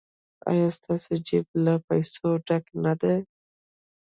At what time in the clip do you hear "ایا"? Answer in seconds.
0.49-0.67